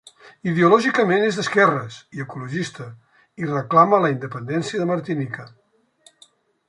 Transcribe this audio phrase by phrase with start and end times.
[0.51, 2.87] Ideològicament és d'esquerres i ecologista,
[3.43, 5.47] i reclama la independència de Martinica.